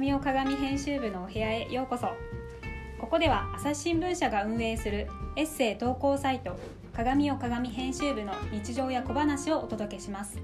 [0.00, 2.08] 鏡を鏡編集部のお部屋へようこそ。
[2.98, 6.58] ここでは朝日新聞社が運営するエッセイ投稿サイト
[6.94, 10.38] 鏡を鏡編集部の日常や小話をお届けします。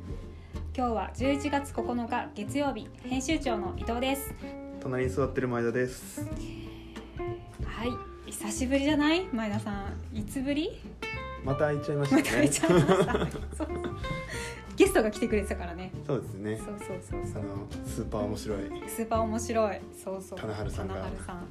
[0.76, 4.34] 今日は11月9日月曜日編集長の伊藤です。
[4.82, 6.20] 隣に座ってる前田です。
[7.64, 7.84] は
[8.26, 8.30] い。
[8.30, 9.24] 久しぶりじゃない？
[9.32, 9.70] 前田さ
[10.12, 10.18] ん。
[10.18, 10.82] いつぶり？
[11.42, 12.22] また会いちゃいましたね。
[12.22, 13.66] また会いちゃいました
[14.76, 15.90] ゲストが来てくれてたからね。
[16.06, 16.56] そうですね。
[16.56, 17.42] そうそうそうそう。
[17.42, 18.58] あのスーパー面白い。
[18.88, 19.80] スーパー面白い。
[20.04, 20.38] そうそう。
[20.38, 20.94] 棚春さんが。
[20.94, 21.46] 棚春さん。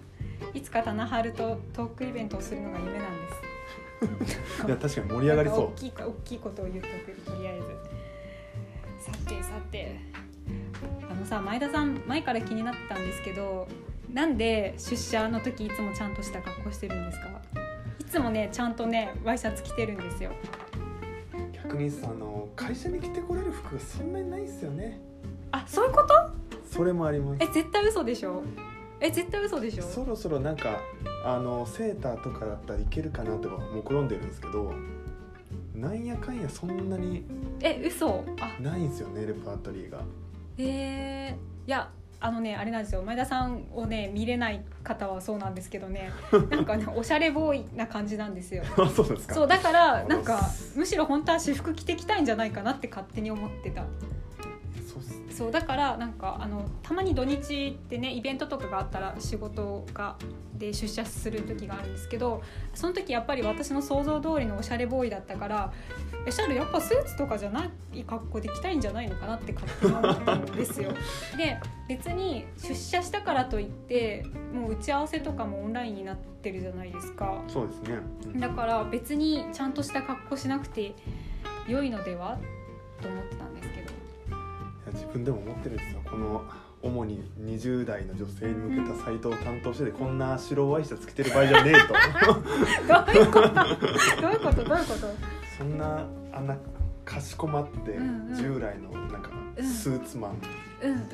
[0.53, 3.11] いつか棚春とトークイベントをするのが夢なん
[4.21, 4.65] です。
[4.67, 9.11] いや確かに盛り上がりそなんか大きいか大きいことを言っとくとりあえず。
[9.11, 9.99] さてさて。
[11.09, 13.67] あのさ前田さん前から気になってたんですけど
[14.13, 17.29] なんで出社の時いつもちゃんとした格好してるんですか？
[17.99, 20.31] いつもねちゃんとねワイシャツ着てるんですよ。
[20.31, 20.64] う
[21.75, 24.97] 逆にさあの会社に着てこれる服がそんなにないですよね。
[25.51, 26.13] あそういうこと？
[26.65, 27.43] それもあります。
[27.43, 28.43] え絶対嘘でしょ？
[29.01, 29.83] え絶対嘘でしょ？
[29.83, 30.79] そろそろなんか
[31.25, 34.73] あのセーターとかだったらいけるかなとか目論んでるんですけど
[35.73, 37.25] なんやかんやそんなに
[37.61, 38.23] え嘘。
[38.39, 38.61] あ。
[38.61, 39.99] ないんですよねレパートリーが。
[40.57, 43.01] えー、いやあのねあれなんですよ。
[43.03, 46.11] 前田さんをね見れない方はそうなんですけどね。
[46.49, 48.63] なんかねおしゃれボーイな感じなんですよ。
[49.29, 50.39] そうだからなんか
[50.75, 53.83] むしろ本当は私服着てきたいんじゃないかなって勝手に思ってた
[55.35, 60.15] そうだからなんかあのたまに土日ってねイベントとかがあったら仕事が
[60.57, 62.41] で出社する時があるんですけど
[62.73, 65.73] その時やっぱり私の想像通りのおしゃれボーイだったから
[66.25, 70.93] えシャルやっぱスーツとかじゃない格好で着たいんじゃないのかなって勝手に思ったんですよ。
[71.37, 77.41] で別に出社したからといってもう打ち合わせとかもオンラインになってるじゃないですか。
[77.49, 77.99] そうですね、
[78.33, 80.95] うんだから別にちゃんとした格好しなくて
[81.67, 82.37] 良いのでは？
[83.01, 83.94] と思ってたんですけど。
[84.95, 86.43] 自分でも思ってるんですよこの
[86.81, 91.93] 主に20代の女性に向けたサイトを担当しててこんな白ワイシャツ着てる場合じゃねえ と。
[92.87, 93.49] どういうこと？
[94.21, 94.63] どういうこと？
[94.63, 95.07] どういうこと？
[95.57, 96.55] そんなあんな
[97.03, 97.97] かしこまって
[98.35, 99.29] 従来のなんか
[99.61, 100.31] スーツマ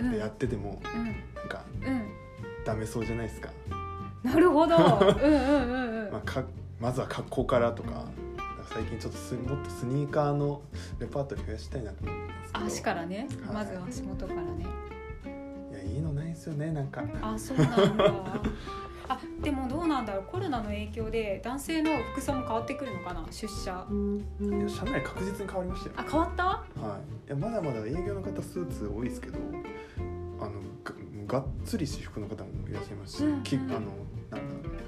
[0.06, 0.82] ンでやってても
[1.36, 1.64] なんか
[2.66, 3.50] ダメそうじゃないですか,、
[4.24, 6.44] なるほどうんうんうんうんまあ、か
[6.80, 7.84] まずは格好からと？
[7.84, 8.08] かなんか
[8.70, 10.62] 最近ちょっとスもっとスニーカーの
[11.00, 13.56] レパートリー増やしたいなと思うんです足からねはい。
[13.56, 14.66] まずは足元からね。
[15.72, 17.04] いやいいのないですよねなんか。
[17.22, 18.42] あそうなんだ。
[19.10, 23.86] あでもどうなんだろうコロナの影響で男性の服装も変わってくるのかな出社。
[24.40, 25.94] いや社内確実に変わりましたよ。
[25.98, 26.44] あ変わった？
[26.46, 26.64] は
[27.26, 29.40] い、いやまだまだ営業の方スーツ多いですけど
[30.40, 30.52] あの
[31.28, 33.90] ががっつり私服の方もいらっしゃいますし、うんうんきあのなんだ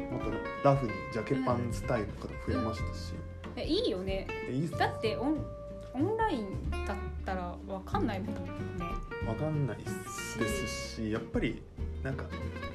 [0.10, 0.32] もっと
[0.64, 3.14] ラフにジャケパンスタイルの方も増えましたし、
[3.56, 4.28] えいいよね。
[4.50, 5.46] えいいっすだってオン
[5.94, 8.42] オンラインだったらわかんないもんね。
[9.28, 9.86] わかんないで
[10.46, 11.62] すしやっぱり
[12.04, 12.26] なんか、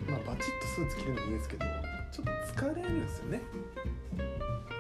[0.09, 1.65] まあ、バチッとスーツ着るのもいいですけど
[2.11, 3.43] ちょっと疲れるんですよね。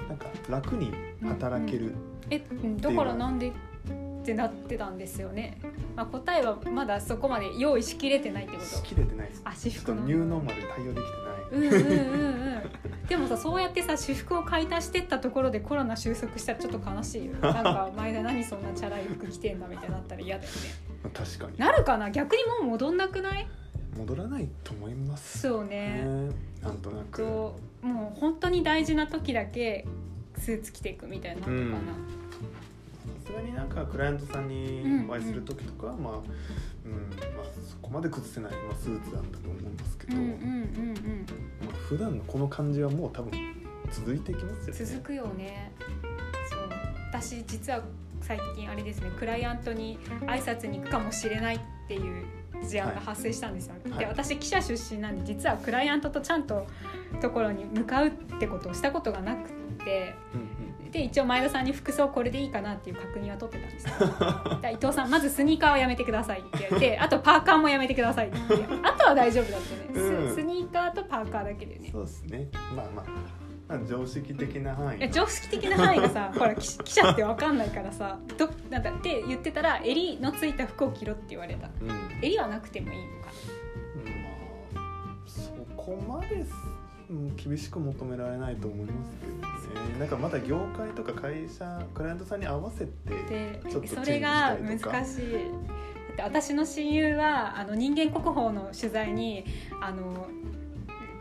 [0.08, 0.92] なんか楽に
[1.22, 1.94] 働ける、
[2.31, 3.53] えうんだからなんでっ
[4.25, 5.60] てなってたんですよね、
[5.94, 9.42] まあ、答えはまだそこまで用意しきれてないってこしきれてないです。
[9.42, 10.03] とあ私服の。
[10.03, 11.12] ニューノーマルに対応できて
[11.53, 12.47] うんうんうんうん
[13.08, 20.58] でもさそうやってさ私服を買い足してったところでコロナ収束したらちょっと悲しいよ なんか前田何そんなチャラい服着てんだみたいになったら嫌だよね。
[21.14, 21.56] 確かに。
[21.56, 22.10] なるかな？
[22.10, 23.46] 逆にもう戻んなくない？
[23.96, 26.04] 戻らないと思いますそうね。
[26.04, 26.30] ね
[26.62, 27.22] なんとなく。
[27.22, 29.86] ともう本当に大事な時だけ
[30.36, 31.70] スーツ着ていくみたいなのかな、うん。
[31.72, 31.78] さ
[33.26, 36.20] すがになんかクライアントさんにお会いする時とかは、まあ、うん。
[36.20, 40.44] まあ、そこまで崩せない、まあ、スーツなんだと思いますけど、うんうんうんうん。
[40.44, 41.17] まあ、
[41.88, 43.32] 普段のこの感じはもう多分
[43.91, 44.84] 続いていきますよね。
[44.84, 45.72] 続くよね。
[46.50, 46.69] そう。
[47.10, 47.82] 私実は
[48.21, 49.10] 最近あれですね。
[49.19, 52.26] クライアントに挨拶に行くかもしれないっていう
[52.62, 53.99] 事案が発生したんですよ、はい。
[54.00, 56.66] で私記者出身なんで実はクライアントとちゃんと
[57.22, 59.49] ところに向かうってことをしたことがなく
[59.84, 60.15] て。
[60.34, 60.57] うん
[60.98, 63.93] うんで一応前田さんに服装これでいいかなっていう確認は取ってたんですよ。
[64.00, 68.38] だから伊藤さんまずスニーカーはやめてくださいって言ってあとパーカーもやめてくださいって
[68.82, 70.28] あとは大丈夫だったね、うん。
[70.31, 71.90] ススニーカーとパーカーだけでね。
[71.93, 72.49] そうですね。
[72.75, 73.05] まあまあ、
[73.69, 81.69] まあ、常識的な範囲常識的な範囲がさ ほら記記者って分かんないからさどなんだって言ってたら襟のついた服を着ろって言われた。
[81.81, 83.28] うん、ま襟はなくてもいいのか
[84.75, 86.44] あそこまで
[87.37, 89.99] 厳しく求められないと思いますけどね。
[89.99, 95.22] なんかまだ業界とか会社クライアントさんに合わせてそれが難しい
[96.22, 99.44] 私の親友はあの人間国宝の取材に
[99.81, 100.26] あの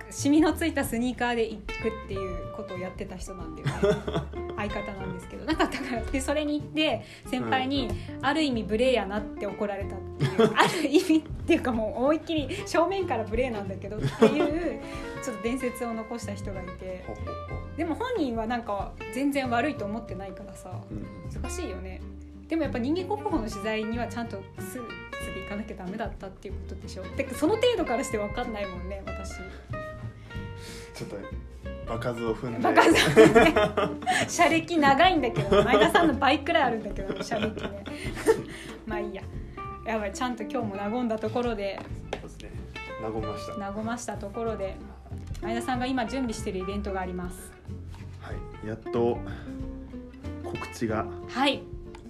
[0.09, 3.73] シミのついたスニーカーで行くっていうことをやってた人なんだよね
[4.07, 4.25] あ
[4.57, 6.01] 相方なんですけどなかったから。
[6.01, 7.89] でそれに行って先輩に
[8.21, 14.81] ある意味無礼やなって怒られたっていう ある意味っていうかもう思いっきり正面から無礼なんだけどっていう
[15.23, 17.03] ちょっと伝説を残した人がいて。
[17.77, 20.71] でも本人はなんか全然悪いと思ってないからさ
[21.31, 22.01] 難しいよね。
[22.47, 24.85] でもやっぱ人間国宝の取材にはちゃんとすぐ
[25.47, 27.03] 行かなきゃダメだったっていうことでしょ。
[27.03, 29.33] てかその程度からして分かんないもんね私
[30.97, 31.17] ちょっと
[31.87, 32.59] 場数を踏んで。
[32.59, 33.53] バカさんね
[34.27, 37.83] 車歴長いんだけど前田さんの倍くらいあるんだけど車歴ね。
[38.87, 39.21] まあいいや。
[39.85, 41.79] やばいちゃんと今日も和んだところで。
[42.13, 42.51] そうですね。
[43.01, 43.71] 和みました。
[43.71, 44.75] 和ましたところで
[45.41, 47.51] 前田さんが今準備してるイベントがあります。
[48.19, 48.67] はい。
[48.67, 49.19] やっと
[50.43, 51.05] 告知が。
[51.29, 51.61] はい。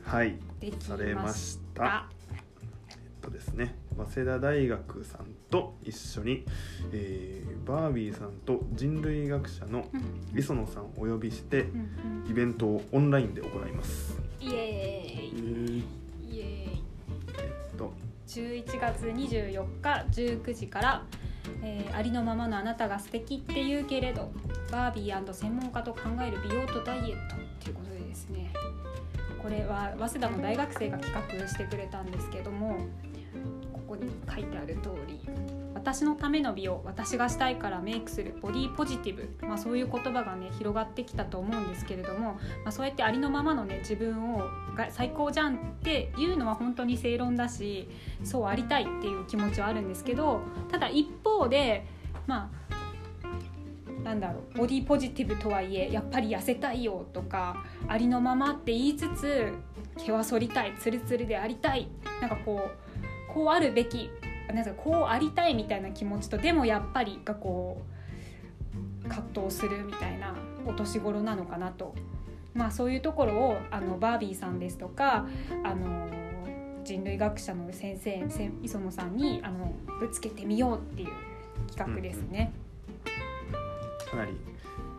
[0.06, 0.40] はい。
[0.80, 2.08] されまました。
[2.90, 6.46] えっとですね早稲田大学さんと一緒に、
[6.92, 10.40] えーバービーさんと人類学者のうん。
[10.40, 14.18] 磯野さんをお呼びしてうんイベントをオンラインで行います。
[14.42, 16.36] うんイエーイ。
[16.36, 16.78] イエーイ。
[17.40, 17.92] えっと。
[18.28, 21.04] 11月24日19時から、
[21.62, 24.32] えーありのままのあなたが素敵って言うけれど
[24.72, 28.52] バービー専門家と考える美容とダイエットっていうことでですね
[29.42, 32.78] これは早稲田の大学生が企画してくれたんですけども
[33.88, 35.20] ここに書いてある通り
[35.74, 44.40] 私のための美容私がしたいからメイクするボディポジティブ、まあ、そういう言葉がね広がってきたと思うんですけれども、まあ、そうやってありのままのね自分を
[44.76, 47.88] が最高じゃんっていうのは本当に正論だし
[48.24, 51.86] そうありたいっていう気持ちはあるんですけどただ一方で
[52.26, 59.54] まあなんだろうボディポジティブとはいえやっぱり痩せたいよとかありのままって言いつつ
[59.98, 61.88] 毛は剃りたいツルツルでありたい
[62.22, 62.70] なんかこ
[63.04, 64.10] うこうあるべき
[64.54, 67.82] なんかこうありたいみたいな気持ちとでもやっぱりがこ
[69.06, 70.36] う葛藤するみたいな
[70.66, 71.96] お年頃なのかなと。
[72.54, 75.28] まあ、そういうところをあのバービーさんですとか
[75.64, 76.10] あの
[76.84, 78.26] 人類学者の先生
[78.64, 81.10] 磯野さんにあのぶつけてみようっていう
[81.68, 82.52] 企画ですね。
[84.10, 84.32] かなり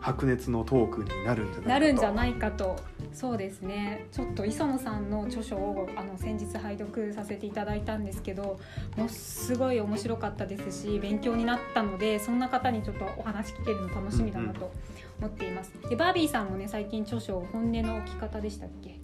[0.01, 1.69] 白熱のトークになるんじゃないかと。
[1.69, 2.75] なるんじゃないかと。
[3.13, 4.07] そうですね。
[4.11, 8.59] ちょっと磯野さんの著書をあの先日拝読させていただいたんですけど
[8.95, 14.71] もうすごい面白かったですし勉強になったのでそんな方にちょっとお話聞けるの楽しみだなと
[15.19, 15.73] 思っています。
[15.89, 18.99] でバービーさんもね最近著書「本音の置き方」でしたっけ？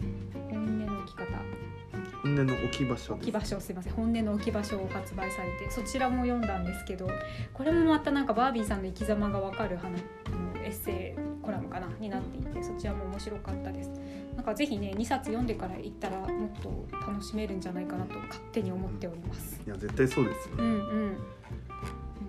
[0.50, 1.26] 本音の置き方。
[2.24, 3.12] 本音の置き場所です。
[3.14, 3.94] 置き場所すいません。
[3.94, 7.08] 本音の置き場所を発売されてそちらも読んだんですけど
[7.54, 10.04] これもまたなんかバービーさんの生き様がわかる話
[10.76, 13.90] セイコラムかなになっていてそちらも面白かったです。
[14.36, 16.30] なんかぜひね2冊読んでから行ったらもっ
[16.62, 19.62] と楽しめるんじゃないかなと勝手に思っております。
[19.66, 21.10] いや絶対そうですよ、うんうん。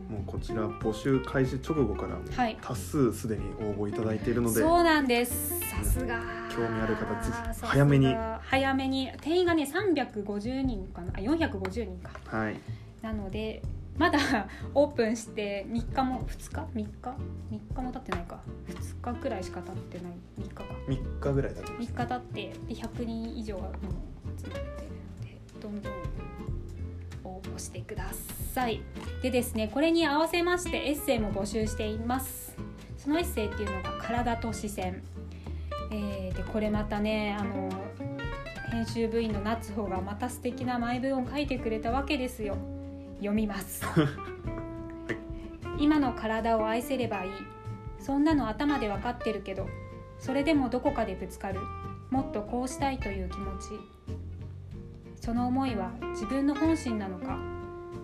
[0.08, 2.56] もうこちら募集開始直後からはい。
[2.62, 5.58] 多数すでに応募いただいているので、そうなんです。
[5.69, 6.20] さすが。
[6.48, 8.14] 興味ある方ぜひ早めに。
[8.40, 9.10] 早めに。
[9.20, 11.12] 定員がね350人かな？
[11.14, 12.10] あ450人か。
[12.37, 12.56] はい。
[13.02, 13.62] なので
[13.98, 14.19] まだ
[14.75, 16.87] オープンして3日も2日？3日
[17.50, 18.40] ？3日も経ってないか。
[18.69, 20.12] 2日くらいしか経ってない。
[20.38, 20.64] 3日か。
[20.88, 23.72] 3日ぐらいだと思い3日経ってで100人以上がもう
[24.40, 25.93] 集まってるのでどんどん
[27.25, 28.04] 応募してくだ
[28.52, 28.81] さい。
[29.22, 32.54] でですねこれに合わせましてエッセイも募集しています。
[32.98, 35.02] そのエッセイっていうのが「体と視線」
[35.90, 37.70] えーでこれまたねあの
[38.70, 42.56] 編集部員の夏穂がまた素敵な前文を書いてくれたわけですよ
[43.17, 43.85] 読みます。
[45.79, 47.31] 今の体を愛せればいい。
[47.99, 49.67] そんなの頭で分かってるけど
[50.19, 51.61] それでもどこかでぶつかる。
[52.11, 53.96] もっとこうしたいという気持ち。
[55.20, 57.37] その思いは自分の本心なのか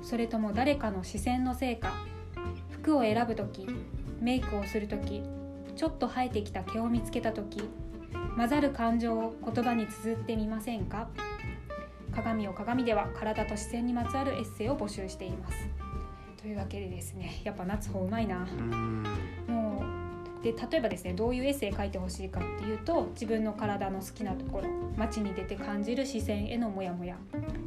[0.02, 1.92] それとも誰かの視線のせいか
[2.70, 3.64] 服を選ぶ時
[4.20, 5.22] メイクをする時
[5.76, 7.62] ちょっと生えてきた毛を見つけた時
[8.36, 11.08] 混ざる感情を言葉に綴ってみませんか？
[12.14, 15.68] 鏡を鏡では体と視線にまつわるエッセイを募集しています。
[16.40, 18.46] というわけでですねやっぱ夏穂うまいな。
[19.46, 19.84] も
[20.40, 27.16] うで例えばですねどういうエッセイ書いてほしいかっていうと自分の体の好きなところ街に出て感じる視線へのモヤモヤ。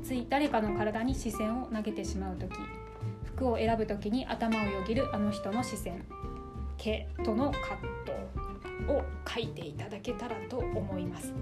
[0.04, 2.54] つい誰かの体に視線を投げてしまう時。
[3.24, 6.06] 服を選ぶ時に頭をよぎるあの人の視線。
[6.78, 8.45] 毛との葛藤
[8.88, 11.34] を書いていただけたらと思います。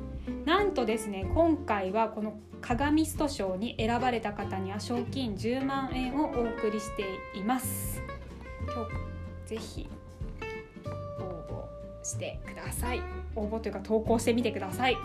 [0.46, 7.04] なんとですね今回はこの鏡スト賞に選ばれた方には賞金10万円をお送りして
[7.38, 8.02] います。
[8.66, 8.86] 今
[9.48, 9.90] 日ぜひ
[11.20, 11.22] 応
[12.02, 13.02] 募してください。
[13.36, 14.98] 応募というか投稿してみてください。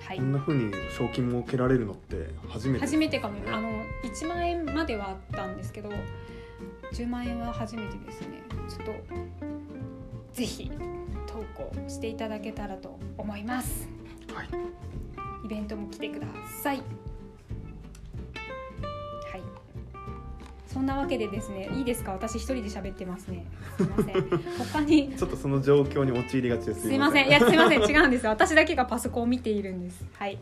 [0.00, 0.16] はい。
[0.16, 5.90] こんな風に賞金も受けられるのって初めて初めてかもあの1万円まではあったんですけど
[6.92, 8.42] 10万円は初めてですね。
[8.68, 8.92] ちょっと
[10.32, 10.70] ぜひ
[11.56, 13.88] 投投稿していただけたらと思います。
[14.34, 14.48] はい。
[15.44, 16.26] イベントも来てくだ
[16.62, 16.76] さい。
[16.76, 16.84] はい。
[20.66, 22.12] そんなわけでですねいいですか？
[22.12, 23.44] 私一人で喋ってますね。
[23.76, 24.28] すいません。
[24.72, 25.12] 他に。
[25.16, 26.82] ちょっとその状況に陥りがちです。
[26.82, 27.28] すいません。
[27.28, 27.82] いやすいません。
[27.88, 30.04] 違うんです私だけがパソコンを見ているんです。
[30.18, 30.38] はい、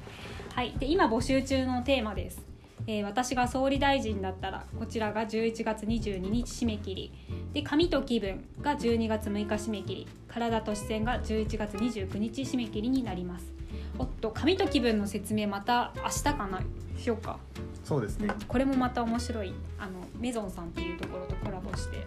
[0.54, 2.42] はい、で今募集中のテーマです、
[2.90, 7.12] えー私が総理大臣だったらこちらが11月22日締め切り。
[7.52, 10.08] で紙と気分が12月6日締め切り。
[10.26, 13.52] 体と視線が11月29日締め切りになります。
[13.96, 16.60] おっと紙と気分の説明また明日かな？
[16.98, 17.38] しようか、
[17.84, 18.28] そうですね。
[18.48, 19.54] これもまた面白い。
[19.78, 21.98] あのメゾンさんっていうところとコラボして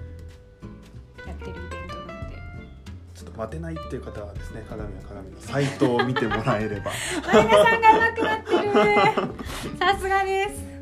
[1.25, 2.37] やってるイベントなので。
[3.15, 6.91] ちょっと待てないっていう方はですね鏡は鏡のサイトを見てもらえれば。
[7.31, 9.79] 前田さんが上手くなってる。
[9.79, 10.72] さすがです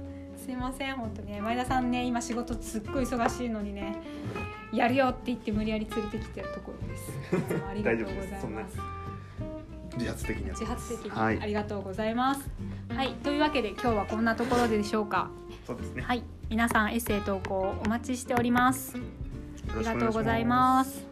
[0.62, 1.42] ません本当ね。
[1.42, 3.98] 前田さんね今仕事すっごい忙しいのにね
[4.72, 7.12] やるよって言って無理やり連れてきてるところです。
[7.70, 8.78] ありがとうございます。
[9.98, 11.42] 自発的に自発的にはい。
[11.42, 12.50] ありがとうございます。
[12.96, 15.30] はい、というわけで今日はこんなところでしょうか。
[15.68, 16.04] そうですね。
[16.04, 16.24] はい。
[16.50, 18.96] 皆さんエッセイ投稿お待ちしております。
[19.76, 21.11] ありがとうございます